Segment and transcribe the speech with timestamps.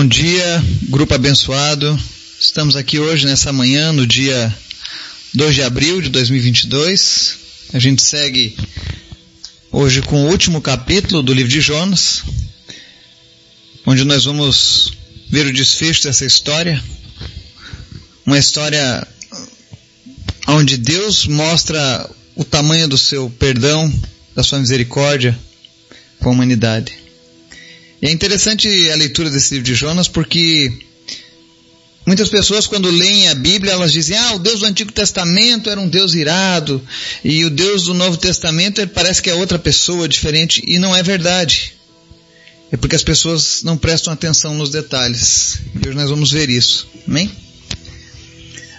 [0.00, 2.00] Bom dia, grupo abençoado.
[2.40, 4.56] Estamos aqui hoje, nessa manhã, no dia
[5.34, 7.36] 2 de abril de 2022.
[7.74, 8.56] A gente segue
[9.70, 12.22] hoje com o último capítulo do livro de Jonas,
[13.84, 14.94] onde nós vamos
[15.28, 16.82] ver o desfecho dessa história.
[18.24, 19.06] Uma história
[20.48, 23.92] onde Deus mostra o tamanho do seu perdão,
[24.34, 25.38] da sua misericórdia
[26.20, 27.09] com a humanidade.
[28.02, 30.72] É interessante a leitura desse livro de Jonas porque
[32.06, 35.78] muitas pessoas quando leem a Bíblia elas dizem, ah, o Deus do Antigo Testamento era
[35.78, 36.82] um Deus irado
[37.22, 41.02] e o Deus do Novo Testamento parece que é outra pessoa diferente e não é
[41.02, 41.74] verdade.
[42.72, 45.58] É porque as pessoas não prestam atenção nos detalhes.
[45.74, 46.86] E hoje nós vamos ver isso.
[47.06, 47.30] Amém?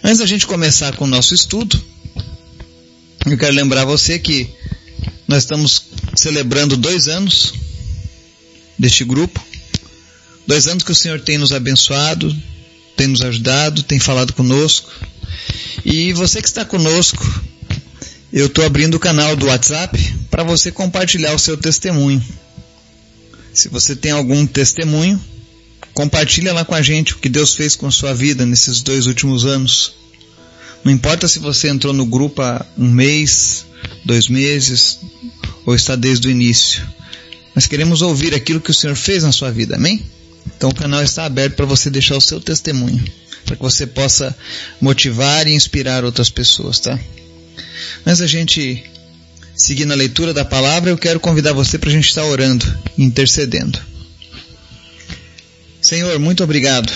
[0.03, 1.80] Antes da gente começar com o nosso estudo,
[3.26, 4.50] eu quero lembrar você que
[5.28, 5.84] nós estamos
[6.16, 7.53] celebrando dois anos
[8.81, 9.40] deste grupo.
[10.48, 12.35] Dois anos que o Senhor tem nos abençoado,
[12.98, 14.92] tem nos ajudado, tem falado conosco.
[15.86, 17.23] E você que está conosco,
[18.33, 19.97] eu estou abrindo o canal do WhatsApp
[20.31, 22.22] para você compartilhar o seu testemunho.
[23.53, 25.22] Se você tem algum testemunho,
[25.94, 29.06] compartilha lá com a gente o que Deus fez com a sua vida nesses dois
[29.06, 29.94] últimos anos.
[30.84, 33.63] Não importa se você entrou no grupo há um mês,
[34.03, 34.97] dois meses,
[35.66, 36.81] ou está desde o início.
[37.55, 40.05] Nós queremos ouvir aquilo que o Senhor fez na sua vida, amém?
[40.55, 43.03] Então o canal está aberto para você deixar o seu testemunho,
[43.45, 44.35] para que você possa
[44.80, 46.99] motivar e inspirar outras pessoas, tá?
[48.05, 48.83] Antes a gente
[49.55, 52.66] seguir na leitura da palavra, eu quero convidar você para a gente estar orando
[52.97, 53.79] intercedendo.
[55.81, 56.91] Senhor, muito obrigado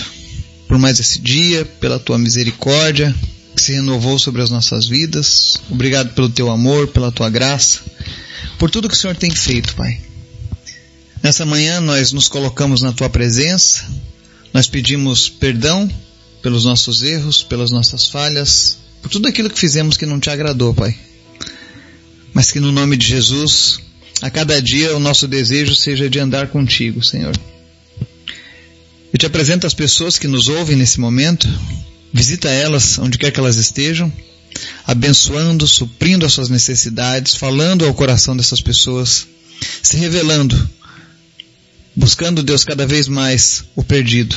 [0.66, 3.14] por mais esse dia, pela tua misericórdia
[3.54, 5.56] que se renovou sobre as nossas vidas.
[5.70, 7.80] Obrigado pelo teu amor, pela tua graça,
[8.58, 10.05] por tudo que o Senhor tem feito, Pai.
[11.26, 13.84] Nessa manhã nós nos colocamos na tua presença,
[14.54, 15.90] nós pedimos perdão
[16.40, 20.72] pelos nossos erros, pelas nossas falhas, por tudo aquilo que fizemos que não te agradou,
[20.72, 20.96] Pai.
[22.32, 23.80] Mas que no nome de Jesus,
[24.22, 27.36] a cada dia o nosso desejo seja de andar contigo, Senhor.
[29.12, 31.48] Eu te apresento as pessoas que nos ouvem nesse momento,
[32.12, 34.12] visita elas onde quer que elas estejam,
[34.86, 39.26] abençoando, suprindo as suas necessidades, falando ao coração dessas pessoas,
[39.82, 40.56] se revelando
[41.96, 44.36] buscando Deus cada vez mais o perdido.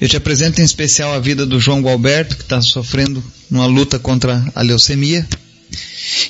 [0.00, 3.98] Eu te apresento em especial a vida do João Gualberto, que está sofrendo uma luta
[3.98, 5.26] contra a leucemia.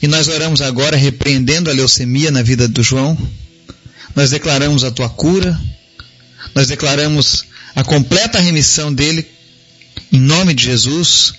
[0.02, 3.16] E nós oramos agora repreendendo a leucemia na vida do João.
[4.14, 5.58] Nós declaramos a tua cura.
[6.54, 9.26] Nós declaramos a completa remissão dele
[10.12, 11.34] em nome de Jesus.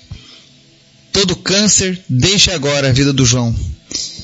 [1.12, 3.56] Todo câncer deixe agora a vida do João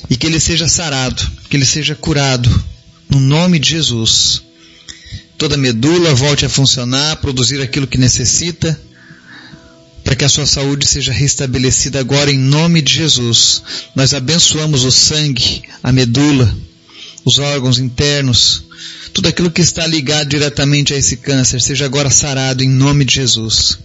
[0.10, 2.64] e que ele seja sarado, que ele seja curado
[3.10, 4.42] no nome de Jesus.
[5.38, 8.80] Toda medula volte a funcionar, produzir aquilo que necessita,
[10.04, 13.64] para que a sua saúde seja restabelecida agora em nome de Jesus.
[13.96, 16.54] Nós abençoamos o sangue, a medula,
[17.26, 18.64] os órgãos internos,
[19.14, 23.16] tudo aquilo que está ligado diretamente a esse câncer, seja agora sarado em nome de
[23.16, 23.78] Jesus.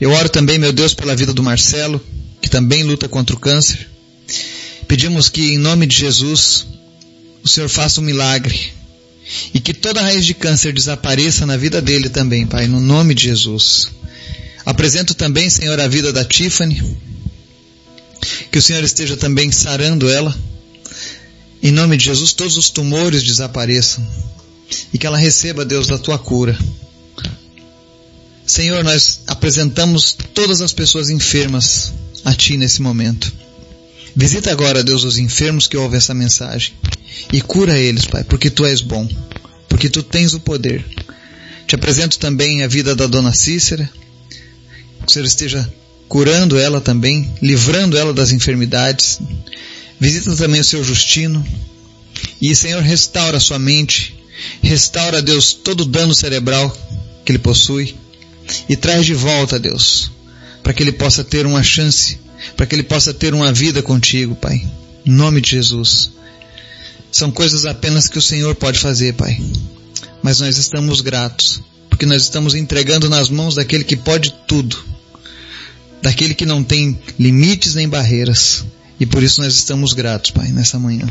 [0.00, 2.04] Eu oro também, meu Deus, pela vida do Marcelo,
[2.40, 3.88] que também luta contra o câncer.
[4.86, 6.66] Pedimos que, em nome de Jesus,
[7.46, 8.72] o Senhor faça um milagre.
[9.54, 13.22] E que toda raiz de câncer desapareça na vida dele também, Pai, no nome de
[13.22, 13.90] Jesus.
[14.64, 16.82] Apresento também, Senhor, a vida da Tiffany.
[18.50, 20.36] Que o Senhor esteja também sarando ela.
[21.62, 24.04] Em nome de Jesus, todos os tumores desapareçam.
[24.92, 26.58] E que ela receba, Deus, da tua cura.
[28.44, 31.92] Senhor, nós apresentamos todas as pessoas enfermas
[32.24, 33.32] a Ti nesse momento.
[34.18, 36.72] Visita agora, Deus, os enfermos que ouvem essa mensagem
[37.30, 39.06] e cura eles, Pai, porque Tu és bom,
[39.68, 40.82] porque Tu tens o poder.
[41.66, 43.90] Te apresento também a vida da dona Cícera,
[45.04, 45.70] que o Senhor esteja
[46.08, 49.20] curando ela também, livrando ela das enfermidades.
[50.00, 51.46] Visita também o seu Justino
[52.40, 54.14] e, Senhor, restaura sua mente,
[54.62, 56.74] restaura, Deus, todo o dano cerebral
[57.22, 57.94] que ele possui
[58.66, 60.10] e traz de volta, Deus,
[60.62, 62.18] para que ele possa ter uma chance
[62.54, 64.62] para que ele possa ter uma vida contigo, Pai.
[65.04, 66.10] Em nome de Jesus.
[67.10, 69.40] São coisas apenas que o Senhor pode fazer, Pai.
[70.22, 74.76] Mas nós estamos gratos, porque nós estamos entregando nas mãos daquele que pode tudo,
[76.02, 78.64] daquele que não tem limites nem barreiras.
[78.98, 81.06] E por isso nós estamos gratos, Pai, nessa manhã.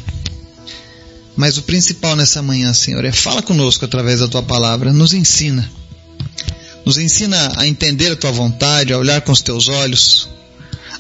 [1.36, 5.70] Mas o principal nessa manhã, Senhor, é fala conosco através da tua palavra, nos ensina.
[6.86, 10.30] Nos ensina a entender a tua vontade, a olhar com os teus olhos,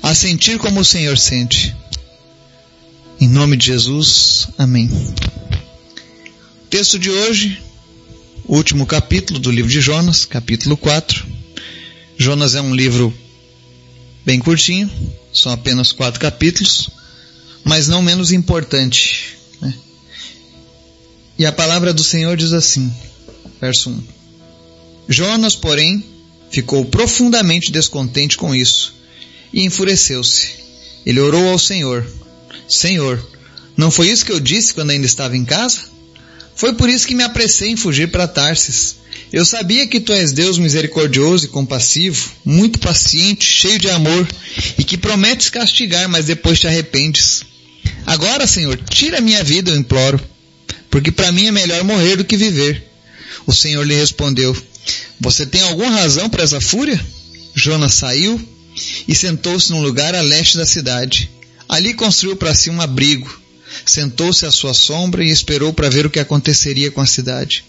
[0.01, 1.75] a sentir como o Senhor sente.
[3.19, 4.89] Em nome de Jesus, amém.
[6.69, 7.61] Texto de hoje
[8.47, 11.25] último capítulo do livro de Jonas, capítulo 4.
[12.17, 13.13] Jonas é um livro
[14.25, 14.89] bem curtinho,
[15.33, 16.89] são apenas quatro capítulos,
[17.63, 19.37] mas não menos importante.
[19.61, 19.73] Né?
[21.39, 22.93] E a palavra do Senhor diz assim,
[23.59, 24.03] verso 1:
[25.09, 26.03] Jonas, porém,
[26.51, 28.93] ficou profundamente descontente com isso
[29.55, 30.49] e enfureceu-se.
[31.05, 32.05] Ele orou ao Senhor:
[32.67, 33.25] Senhor,
[33.77, 35.83] não foi isso que eu disse quando ainda estava em casa?
[36.53, 38.97] Foi por isso que me apressei em fugir para Tarsis.
[39.31, 44.27] Eu sabia que tu és Deus misericordioso e compassivo, muito paciente, cheio de amor,
[44.77, 47.43] e que prometes castigar, mas depois te arrependes.
[48.05, 50.21] Agora, Senhor, tira minha vida, eu imploro,
[50.89, 52.83] porque para mim é melhor morrer do que viver.
[53.45, 54.55] O Senhor lhe respondeu:
[55.19, 56.99] Você tem alguma razão para essa fúria?
[57.55, 58.54] Jonas saiu
[59.07, 61.29] e sentou-se num lugar a leste da cidade.
[61.67, 63.45] Ali construiu para si um abrigo
[63.85, 67.65] sentou-se à sua sombra e esperou para ver o que aconteceria com a cidade.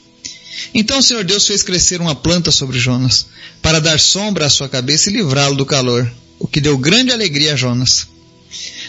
[0.75, 3.27] Então o Senhor Deus fez crescer uma planta sobre Jonas,
[3.63, 7.55] para dar sombra à sua cabeça e livrá-lo do calor, o que deu grande alegria
[7.55, 8.07] a Jonas.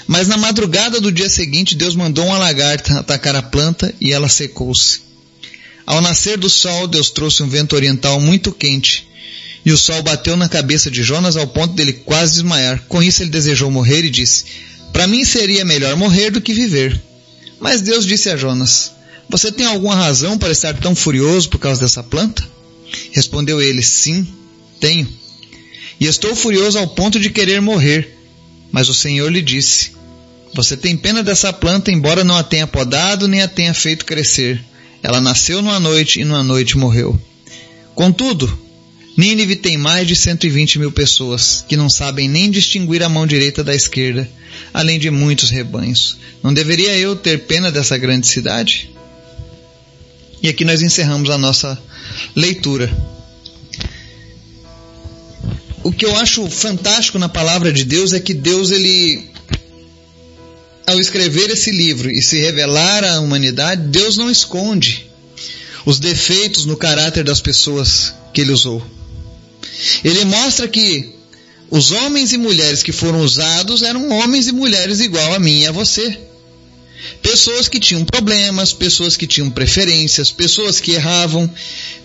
[0.05, 4.29] Mas na madrugada do dia seguinte, Deus mandou uma lagarta atacar a planta e ela
[4.29, 5.01] secou-se.
[5.85, 9.07] Ao nascer do sol, Deus trouxe um vento oriental muito quente,
[9.65, 12.83] e o sol bateu na cabeça de Jonas ao ponto dele quase desmaiar.
[12.88, 14.45] Com isso ele desejou morrer e disse:
[14.94, 17.01] Para mim seria melhor morrer do que viver.
[17.59, 18.92] Mas Deus disse a Jonas:
[19.30, 22.44] Você tem alguma razão para estar tão furioso por causa dessa planta?
[23.12, 24.27] Respondeu ele: Sim,
[24.80, 25.07] tenho.
[26.00, 28.15] E estou furioso ao ponto de querer morrer.
[28.71, 29.92] Mas o Senhor lhe disse:
[30.53, 34.63] Você tem pena dessa planta, embora não a tenha podado nem a tenha feito crescer.
[35.01, 37.19] Ela nasceu numa noite e numa noite morreu.
[37.95, 38.66] Contudo,
[39.17, 43.63] Nínive tem mais de 120 mil pessoas que não sabem nem distinguir a mão direita
[43.63, 44.29] da esquerda,
[44.71, 46.17] além de muitos rebanhos.
[46.43, 48.91] Não deveria eu ter pena dessa grande cidade?
[50.43, 51.75] E aqui nós encerramos a nossa
[52.35, 52.95] leitura.
[55.83, 59.31] O que eu acho fantástico na palavra de Deus é que Deus, ele,
[60.85, 65.07] ao escrever esse livro e se revelar à humanidade, Deus não esconde
[65.87, 68.96] os defeitos no caráter das pessoas que ele usou.
[70.03, 71.13] Ele mostra que
[71.69, 75.68] os homens e mulheres que foram usados eram homens e mulheres igual a mim e
[75.68, 76.18] a você.
[77.21, 81.50] Pessoas que tinham problemas, pessoas que tinham preferências, pessoas que erravam,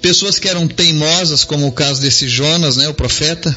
[0.00, 3.54] pessoas que eram teimosas, como o caso desse Jonas, né, o profeta.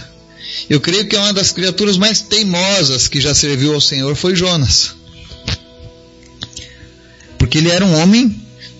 [0.69, 4.95] Eu creio que uma das criaturas mais teimosas que já serviu ao Senhor foi Jonas.
[7.37, 8.33] Porque ele era um homem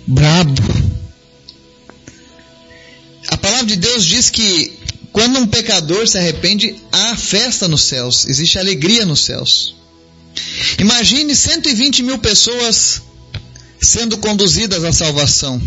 [0.08, 0.54] brabo.
[3.28, 4.75] A palavra de Deus diz que
[5.16, 9.74] quando um pecador se arrepende, há festa nos céus, existe alegria nos céus.
[10.78, 13.02] Imagine 120 mil pessoas
[13.82, 15.62] sendo conduzidas à salvação.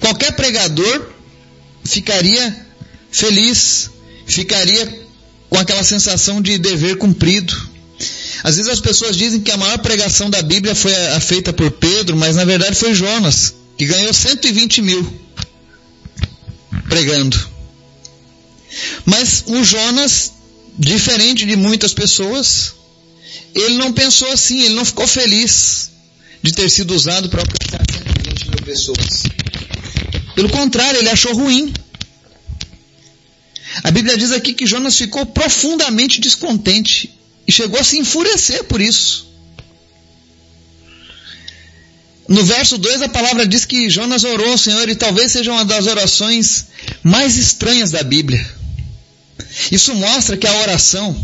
[0.00, 1.10] Qualquer pregador
[1.84, 2.66] ficaria
[3.12, 3.90] feliz,
[4.26, 5.04] ficaria
[5.50, 7.54] com aquela sensação de dever cumprido.
[8.42, 11.70] Às vezes as pessoas dizem que a maior pregação da Bíblia foi a feita por
[11.72, 15.20] Pedro, mas na verdade foi Jonas, que ganhou 120 mil
[16.88, 17.49] pregando.
[19.04, 20.32] Mas o Jonas,
[20.78, 22.74] diferente de muitas pessoas,
[23.54, 25.90] ele não pensou assim, ele não ficou feliz
[26.42, 29.22] de ter sido usado para alcançar 120 mil pessoas.
[30.34, 31.72] Pelo contrário, ele achou ruim.
[33.82, 37.10] A Bíblia diz aqui que Jonas ficou profundamente descontente
[37.46, 39.28] e chegou a se enfurecer por isso.
[42.28, 45.64] No verso 2 a palavra diz que Jonas orou ao Senhor e talvez seja uma
[45.64, 46.66] das orações
[47.02, 48.59] mais estranhas da Bíblia.
[49.70, 51.16] Isso mostra que a oração,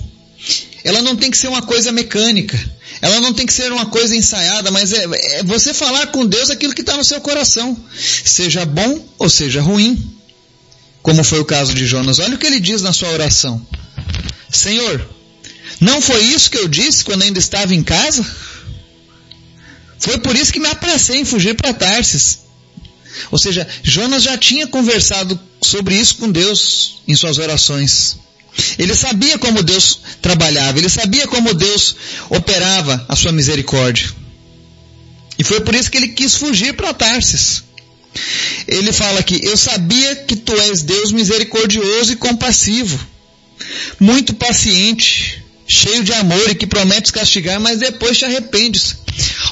[0.84, 2.58] ela não tem que ser uma coisa mecânica,
[3.00, 5.06] ela não tem que ser uma coisa ensaiada, mas é,
[5.38, 7.76] é você falar com Deus aquilo que está no seu coração,
[8.24, 10.16] seja bom ou seja ruim,
[11.02, 12.18] como foi o caso de Jonas.
[12.18, 13.64] Olha o que ele diz na sua oração:
[14.50, 15.08] Senhor,
[15.80, 18.24] não foi isso que eu disse quando ainda estava em casa?
[19.98, 22.40] Foi por isso que me apressei em fugir para Tarsis.
[23.30, 28.18] Ou seja, Jonas já tinha conversado sobre isso com Deus em suas orações.
[28.78, 31.96] Ele sabia como Deus trabalhava, ele sabia como Deus
[32.30, 34.08] operava a sua misericórdia.
[35.38, 37.62] E foi por isso que ele quis fugir para Tarsis.
[38.66, 42.98] Ele fala aqui: Eu sabia que tu és Deus misericordioso e compassivo,
[44.00, 48.96] muito paciente, cheio de amor e que prometes castigar, mas depois te arrependes.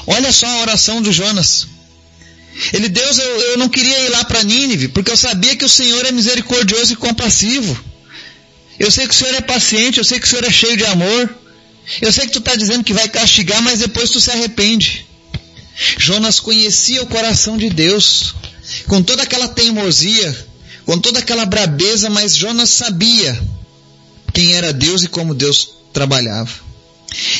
[0.07, 1.67] Olha só a oração do Jonas.
[2.73, 5.69] Ele, Deus, eu, eu não queria ir lá para Nínive, porque eu sabia que o
[5.69, 7.77] Senhor é misericordioso e compassivo.
[8.79, 10.85] Eu sei que o Senhor é paciente, eu sei que o Senhor é cheio de
[10.85, 11.29] amor.
[12.01, 15.05] Eu sei que tu está dizendo que vai castigar, mas depois tu se arrepende.
[15.97, 18.35] Jonas conhecia o coração de Deus.
[18.87, 20.35] com toda aquela teimosia,
[20.85, 23.39] com toda aquela brabeza, mas Jonas sabia
[24.33, 26.51] quem era Deus e como Deus trabalhava.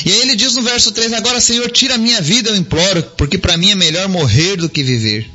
[0.04, 3.02] E aí ele diz no verso 3: Agora, Senhor, tira a minha vida, eu imploro,
[3.16, 5.28] porque para mim é melhor morrer do que viver.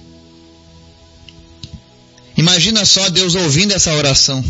[2.38, 4.44] Imagina só Deus ouvindo essa oração.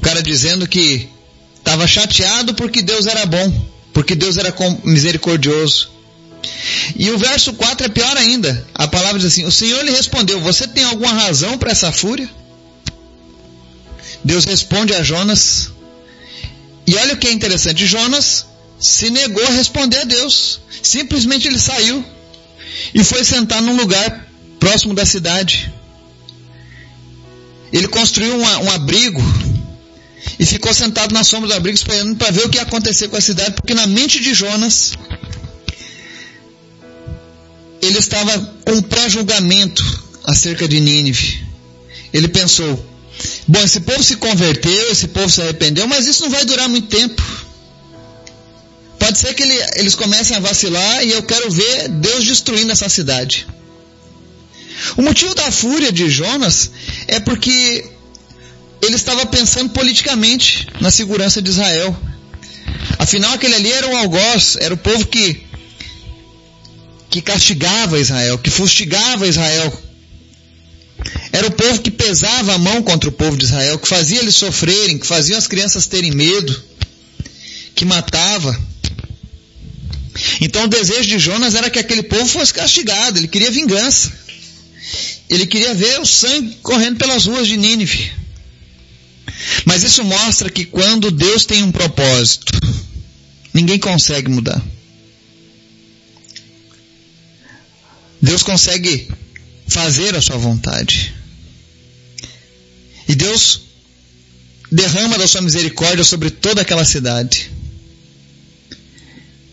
[0.00, 1.10] O cara dizendo que
[1.58, 3.52] estava chateado porque Deus era bom,
[3.92, 4.50] porque Deus era
[4.82, 5.90] misericordioso.
[6.96, 8.66] E o verso 4 é pior ainda.
[8.74, 12.30] A palavra diz assim: O Senhor lhe respondeu: Você tem alguma razão para essa fúria?
[14.24, 15.70] Deus responde a Jonas.
[16.86, 18.46] E olha o que é interessante: Jonas
[18.78, 20.62] se negou a responder a Deus.
[20.82, 22.02] Simplesmente ele saiu
[22.94, 24.26] e foi sentar num lugar
[24.58, 25.70] próximo da cidade.
[27.70, 29.22] Ele construiu um, um abrigo
[30.38, 33.16] e ficou sentado na sombra do abrigo esperando para ver o que ia acontecer com
[33.16, 34.92] a cidade, porque na mente de Jonas
[37.82, 39.82] ele estava com um pré-julgamento
[40.24, 41.44] acerca de Nínive.
[42.12, 42.86] Ele pensou:
[43.46, 46.88] bom, esse povo se converteu, esse povo se arrependeu, mas isso não vai durar muito
[46.88, 47.22] tempo.
[48.98, 52.88] Pode ser que ele, eles comecem a vacilar e eu quero ver Deus destruindo essa
[52.88, 53.46] cidade.
[54.96, 56.70] O motivo da fúria de Jonas
[57.06, 57.84] é porque
[58.82, 61.96] ele estava pensando politicamente na segurança de Israel.
[62.98, 65.48] Afinal, aquele ali era o algoz, era o povo que
[67.10, 69.82] que castigava Israel, que fustigava Israel.
[71.32, 74.36] Era o povo que pesava a mão contra o povo de Israel, que fazia eles
[74.36, 76.62] sofrerem, que fazia as crianças terem medo,
[77.74, 78.58] que matava.
[80.40, 84.12] Então o desejo de Jonas era que aquele povo fosse castigado, ele queria vingança.
[85.28, 88.12] Ele queria ver o sangue correndo pelas ruas de Nínive.
[89.64, 92.52] Mas isso mostra que quando Deus tem um propósito,
[93.52, 94.62] ninguém consegue mudar.
[98.20, 99.08] Deus consegue
[99.66, 101.14] fazer a sua vontade.
[103.08, 103.62] E Deus
[104.70, 107.50] derrama da sua misericórdia sobre toda aquela cidade.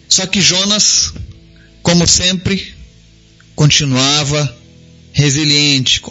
[0.09, 1.13] Só que Jonas,
[1.81, 2.73] como sempre,
[3.55, 4.55] continuava
[5.11, 6.01] resiliente,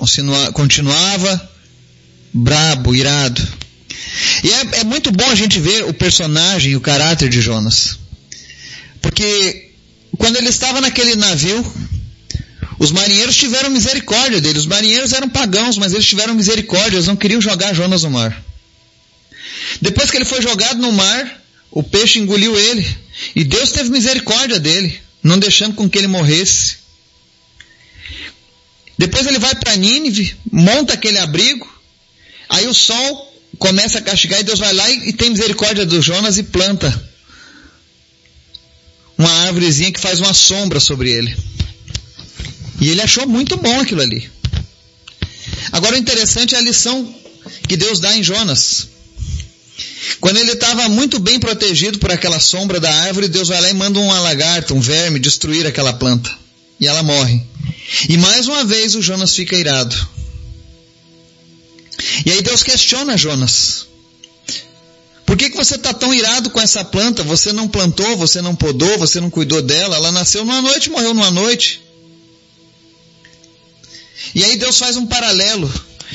[0.52, 1.55] continuava
[2.36, 3.46] brabo, irado.
[4.44, 7.98] E é, é muito bom a gente ver o personagem e o caráter de Jonas.
[9.00, 9.70] Porque
[10.18, 11.64] quando ele estava naquele navio,
[12.78, 14.58] os marinheiros tiveram misericórdia dele.
[14.58, 16.96] Os marinheiros eram pagãos, mas eles tiveram misericórdia.
[16.96, 18.44] Eles não queriam jogar Jonas no mar.
[19.80, 22.86] Depois que ele foi jogado no mar, o peixe engoliu ele.
[23.34, 26.76] E Deus teve misericórdia dele, não deixando com que ele morresse.
[28.98, 31.75] Depois ele vai para Nínive, monta aquele abrigo.
[32.48, 36.00] Aí o sol começa a castigar e Deus vai lá e, e tem misericórdia do
[36.00, 37.06] Jonas e planta
[39.18, 41.36] uma árvorezinha que faz uma sombra sobre ele.
[42.80, 44.30] E ele achou muito bom aquilo ali.
[45.72, 47.14] Agora o interessante é a lição
[47.66, 48.88] que Deus dá em Jonas.
[50.20, 53.74] Quando ele estava muito bem protegido por aquela sombra da árvore, Deus vai lá e
[53.74, 56.30] manda um lagarto, um verme, destruir aquela planta.
[56.78, 57.42] E ela morre.
[58.08, 59.96] E mais uma vez o Jonas fica irado.
[62.24, 63.86] E aí Deus questiona Jonas.
[65.24, 67.22] Por que, que você está tão irado com essa planta?
[67.24, 69.96] Você não plantou, você não podou, você não cuidou dela.
[69.96, 71.80] Ela nasceu numa noite, morreu numa noite.
[74.34, 75.72] E aí Deus faz um paralelo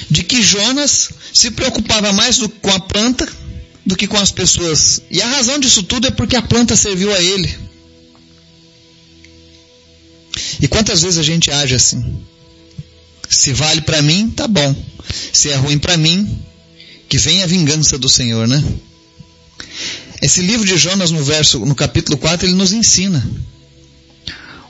[0.09, 3.27] de que Jonas se preocupava mais com a planta
[3.85, 5.01] do que com as pessoas.
[5.11, 7.53] E a razão disso tudo é porque a planta serviu a ele.
[10.61, 12.23] E quantas vezes a gente age assim?
[13.31, 14.75] Se vale para mim, tá bom.
[15.31, 16.39] Se é ruim para mim,
[17.07, 18.61] que venha a vingança do Senhor, né?
[20.21, 23.25] Esse livro de Jonas no verso, no capítulo 4, ele nos ensina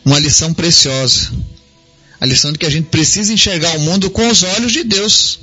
[0.05, 1.31] uma lição preciosa.
[2.19, 5.39] A lição de que a gente precisa enxergar o mundo com os olhos de Deus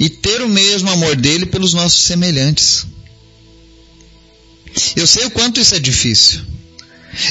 [0.00, 2.86] e ter o mesmo amor dele pelos nossos semelhantes.
[4.96, 6.40] Eu sei o quanto isso é difícil.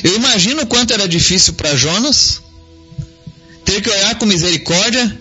[0.03, 2.41] Eu imagino o quanto era difícil para Jonas
[3.67, 5.19] ter que olhar com misericórdia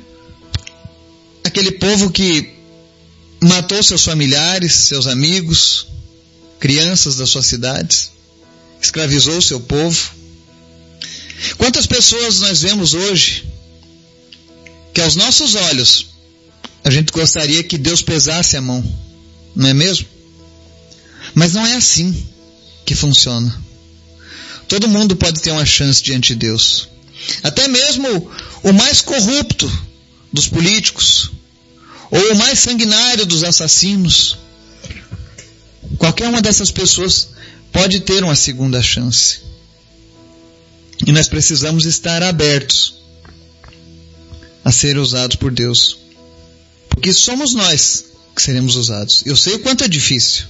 [1.42, 2.54] aquele povo que
[3.42, 5.88] matou seus familiares, seus amigos,
[6.60, 8.12] crianças das suas cidades,
[8.80, 10.10] escravizou seu povo.
[11.58, 13.44] Quantas pessoas nós vemos hoje
[14.94, 16.06] que aos nossos olhos
[16.84, 18.82] a gente gostaria que Deus pesasse a mão,
[19.56, 20.06] não é mesmo?
[21.34, 22.14] Mas não é assim
[22.84, 23.60] que funciona.
[24.68, 26.95] Todo mundo pode ter uma chance diante de Deus.
[27.42, 28.30] Até mesmo
[28.62, 29.70] o mais corrupto
[30.32, 31.30] dos políticos,
[32.10, 34.38] ou o mais sanguinário dos assassinos.
[35.98, 37.28] Qualquer uma dessas pessoas
[37.72, 39.40] pode ter uma segunda chance.
[41.06, 42.94] E nós precisamos estar abertos
[44.64, 45.98] a serem usados por Deus.
[46.88, 48.04] Porque somos nós
[48.34, 49.22] que seremos usados.
[49.24, 50.44] Eu sei o quanto é difícil.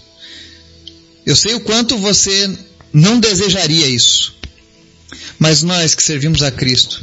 [1.25, 2.57] Eu sei o quanto você
[2.93, 4.36] não desejaria isso.
[5.39, 7.03] Mas nós que servimos a Cristo,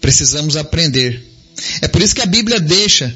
[0.00, 1.22] precisamos aprender.
[1.80, 3.14] É por isso que a Bíblia deixa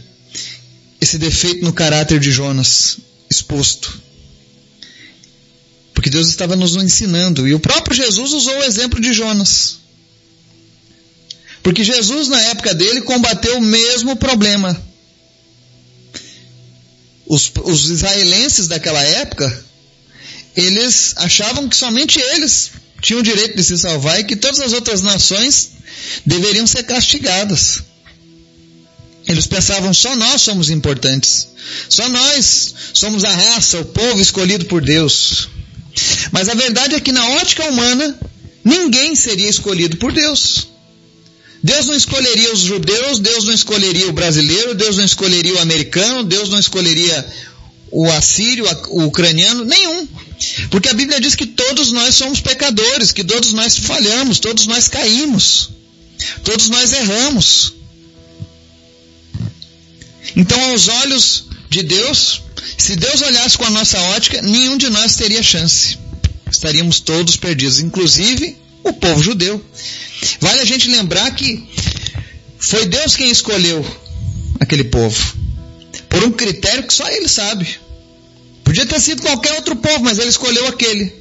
[1.00, 2.98] esse defeito no caráter de Jonas
[3.30, 4.00] exposto.
[5.92, 7.46] Porque Deus estava nos ensinando.
[7.46, 9.78] E o próprio Jesus usou o exemplo de Jonas.
[11.62, 14.80] Porque Jesus, na época dele, combateu o mesmo problema.
[17.26, 19.64] Os, os israelenses daquela época,
[20.56, 24.72] eles achavam que somente eles tinham o direito de se salvar e que todas as
[24.72, 25.70] outras nações
[26.24, 27.82] deveriam ser castigadas.
[29.26, 31.48] Eles pensavam só nós somos importantes,
[31.88, 35.48] só nós somos a raça, o povo escolhido por Deus.
[36.32, 38.18] Mas a verdade é que na ótica humana,
[38.64, 40.68] ninguém seria escolhido por Deus.
[41.62, 46.24] Deus não escolheria os judeus, Deus não escolheria o brasileiro, Deus não escolheria o americano,
[46.24, 47.26] Deus não escolheria
[47.90, 50.06] o assírio, o ucraniano, nenhum.
[50.70, 54.88] Porque a Bíblia diz que todos nós somos pecadores, que todos nós falhamos, todos nós
[54.88, 55.70] caímos,
[56.44, 57.74] todos nós erramos.
[60.36, 62.42] Então, aos olhos de Deus,
[62.76, 65.98] se Deus olhasse com a nossa ótica, nenhum de nós teria chance.
[66.50, 69.62] Estaríamos todos perdidos, inclusive o povo judeu.
[70.40, 71.66] Vale a gente lembrar que
[72.58, 73.84] foi Deus quem escolheu
[74.60, 75.34] aquele povo,
[76.08, 77.78] por um critério que só ele sabe.
[78.64, 81.12] Podia ter sido qualquer outro povo, mas ele escolheu aquele.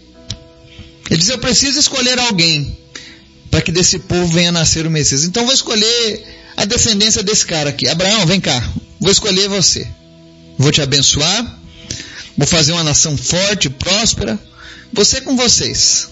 [1.09, 2.77] Ele diz: Eu preciso escolher alguém
[3.49, 5.23] para que desse povo venha nascer o Messias.
[5.23, 6.25] Então vou escolher
[6.57, 7.87] a descendência desse cara aqui.
[7.87, 8.61] Abraão, vem cá,
[8.99, 9.87] vou escolher você.
[10.57, 11.59] Vou te abençoar,
[12.37, 14.39] vou fazer uma nação forte, próspera.
[14.93, 16.09] Você com vocês.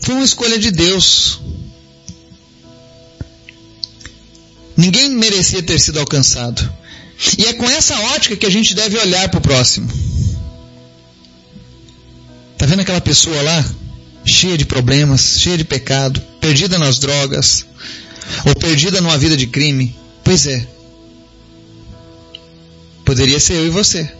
[0.00, 1.40] Foi uma escolha de Deus.
[4.76, 6.72] Ninguém merecia ter sido alcançado.
[7.38, 9.88] E é com essa ótica que a gente deve olhar para o próximo.
[12.58, 13.64] Tá vendo aquela pessoa lá?
[14.24, 17.66] Cheia de problemas, cheia de pecado, perdida nas drogas,
[18.46, 19.94] ou perdida numa vida de crime.
[20.22, 20.66] Pois é.
[23.04, 24.10] Poderia ser eu e você.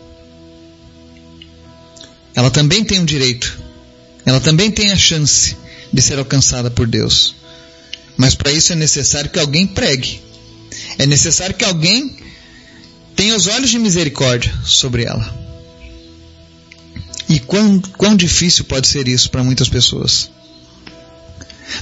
[2.35, 3.59] Ela também tem um direito.
[4.27, 5.57] Ela também tem a chance
[5.93, 7.35] de ser alcançada por Deus.
[8.17, 10.21] Mas para isso é necessário que alguém pregue.
[10.99, 12.17] É necessário que alguém
[13.17, 15.45] tenha os olhos de misericórdia sobre ela.
[17.29, 20.31] E quão, quão difícil pode ser isso para muitas pessoas.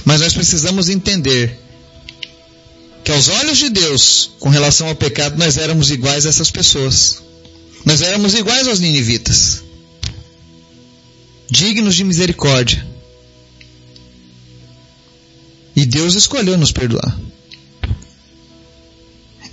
[0.05, 1.59] Mas nós precisamos entender
[3.03, 7.21] que aos olhos de Deus, com relação ao pecado, nós éramos iguais a essas pessoas.
[7.85, 9.61] Nós éramos iguais aos ninivitas.
[11.49, 12.87] Dignos de misericórdia.
[15.75, 17.17] E Deus escolheu nos perdoar.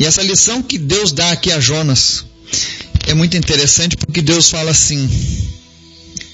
[0.00, 2.24] E essa lição que Deus dá aqui a Jonas
[3.06, 5.06] é muito interessante porque Deus fala assim,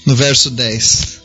[0.05, 1.17] no verso 10.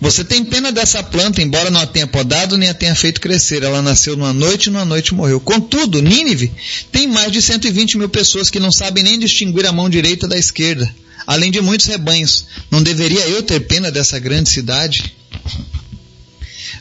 [0.00, 3.62] Você tem pena dessa planta, embora não a tenha podado nem a tenha feito crescer.
[3.62, 5.38] Ela nasceu numa noite e numa noite morreu.
[5.38, 6.50] Contudo, Nínive
[6.90, 10.36] tem mais de 120 mil pessoas que não sabem nem distinguir a mão direita da
[10.36, 10.92] esquerda,
[11.24, 12.44] além de muitos rebanhos.
[12.72, 15.14] Não deveria eu ter pena dessa grande cidade?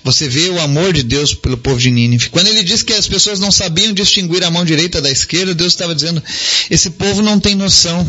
[0.04, 2.30] Você vê o amor de Deus pelo povo de Nínive.
[2.30, 5.74] Quando ele diz que as pessoas não sabiam distinguir a mão direita da esquerda, Deus
[5.74, 6.22] estava dizendo:
[6.70, 8.06] esse povo não tem noção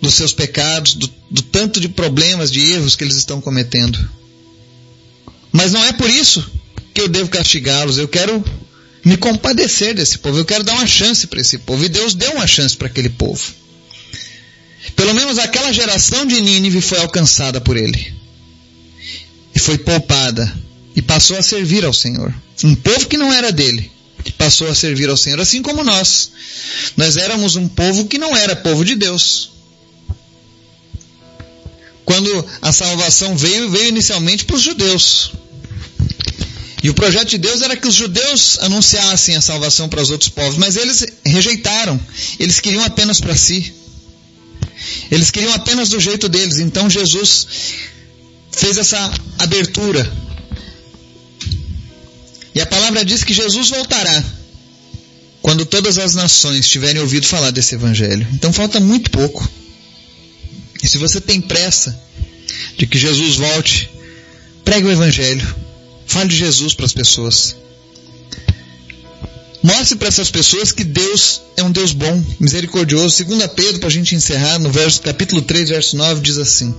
[0.00, 3.98] dos seus pecados, do, do tanto de problemas, de erros que eles estão cometendo.
[5.52, 6.44] Mas não é por isso
[6.92, 7.98] que eu devo castigá-los.
[7.98, 8.44] Eu quero
[9.04, 10.38] me compadecer desse povo.
[10.38, 11.84] Eu quero dar uma chance para esse povo.
[11.84, 13.42] E Deus deu uma chance para aquele povo.
[14.94, 18.19] Pelo menos aquela geração de Nínive foi alcançada por ele.
[19.60, 20.52] Foi poupada.
[20.96, 22.34] E passou a servir ao Senhor.
[22.64, 23.90] Um povo que não era dele.
[24.36, 25.38] Passou a servir ao Senhor.
[25.40, 26.32] Assim como nós.
[26.96, 29.50] Nós éramos um povo que não era povo de Deus.
[32.04, 35.32] Quando a salvação veio, veio inicialmente para os judeus.
[36.82, 40.30] E o projeto de Deus era que os judeus anunciassem a salvação para os outros
[40.30, 42.00] povos, mas eles rejeitaram.
[42.38, 43.72] Eles queriam apenas para si.
[45.10, 46.58] Eles queriam apenas do jeito deles.
[46.58, 47.46] Então Jesus
[48.60, 50.10] fez essa abertura.
[52.54, 54.24] E a palavra diz que Jesus voltará
[55.40, 58.26] quando todas as nações tiverem ouvido falar desse evangelho.
[58.34, 59.48] Então falta muito pouco.
[60.82, 61.98] E se você tem pressa
[62.76, 63.90] de que Jesus volte,
[64.64, 65.54] pregue o Evangelho.
[66.06, 67.56] Fale de Jesus para as pessoas.
[69.62, 73.14] Mostre para essas pessoas que Deus é um Deus bom, misericordioso.
[73.14, 76.74] Segunda Pedro, para a gente encerrar, no verso, capítulo 3, verso 9, diz assim.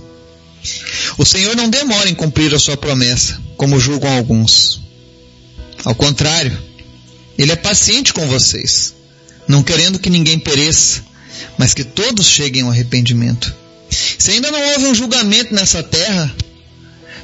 [1.18, 4.80] O Senhor não demora em cumprir a sua promessa, como julgam alguns.
[5.84, 6.56] Ao contrário,
[7.36, 8.94] Ele é paciente com vocês,
[9.48, 11.02] não querendo que ninguém pereça,
[11.58, 13.54] mas que todos cheguem ao arrependimento.
[14.18, 16.34] Se ainda não houve um julgamento nessa terra,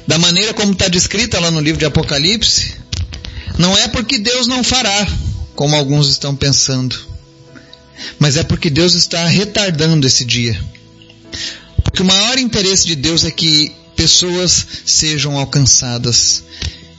[0.05, 2.75] da maneira como está descrita lá no livro de Apocalipse,
[3.57, 5.07] não é porque Deus não fará,
[5.55, 6.97] como alguns estão pensando,
[8.17, 10.59] mas é porque Deus está retardando esse dia.
[11.99, 16.45] Porque o maior interesse de Deus é que pessoas sejam alcançadas,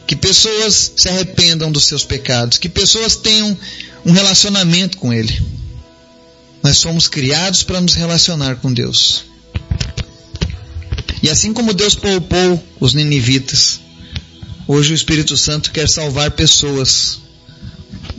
[0.06, 3.56] que pessoas se arrependam dos seus pecados, que pessoas tenham
[4.04, 5.40] um relacionamento com Ele.
[6.62, 9.24] Nós somos criados para nos relacionar com Deus.
[11.22, 13.80] E assim como Deus poupou os ninivitas,
[14.68, 17.20] hoje o Espírito Santo quer salvar pessoas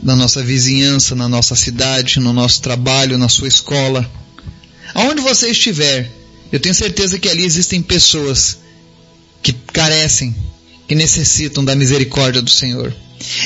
[0.02, 4.10] na nossa vizinhança, na nossa cidade, no nosso trabalho, na sua escola.
[4.94, 6.21] Aonde você estiver,
[6.52, 8.58] eu tenho certeza que ali existem pessoas
[9.42, 10.36] que carecem,
[10.86, 12.94] que necessitam da misericórdia do Senhor.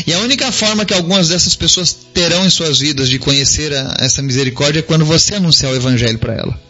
[0.07, 3.97] E a única forma que algumas dessas pessoas terão em suas vidas de conhecer a,
[4.01, 6.61] essa misericórdia é quando você anunciar o Evangelho para ela.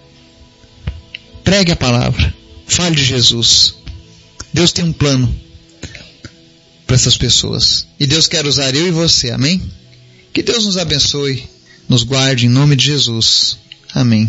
[1.42, 2.34] Pregue a palavra.
[2.66, 3.74] Fale de Jesus.
[4.52, 5.32] Deus tem um plano
[6.86, 7.86] para essas pessoas.
[7.98, 9.30] E Deus quer usar eu e você.
[9.30, 9.62] Amém?
[10.32, 11.48] Que Deus nos abençoe,
[11.88, 13.56] nos guarde em nome de Jesus.
[13.94, 14.28] Amém.